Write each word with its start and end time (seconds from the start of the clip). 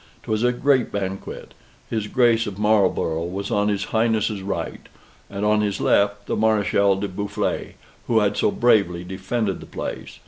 'Twas 0.23 0.41
a 0.41 0.51
great 0.51 0.91
banquet. 0.91 1.53
His 1.87 2.07
Grace 2.07 2.47
of 2.47 2.57
Marlborough 2.57 3.23
was 3.25 3.51
on 3.51 3.67
his 3.67 3.83
Highness's 3.93 4.41
right, 4.41 4.87
and 5.29 5.45
on 5.45 5.61
his 5.61 5.79
left 5.79 6.25
the 6.25 6.35
Mareschal 6.35 6.99
de 6.99 7.07
Boufflers, 7.07 7.75
who 8.07 8.17
had 8.17 8.35
so 8.35 8.49
bravely 8.49 9.03
defended 9.03 9.59
the 9.59 9.67
place. 9.67 10.17